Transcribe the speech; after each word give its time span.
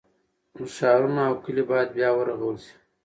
ښارونه 0.75 1.21
او 1.29 1.35
کلي 1.43 1.63
باید 1.69 1.89
بیا 1.97 2.09
ورغول 2.15 2.57
شي. 2.65 2.75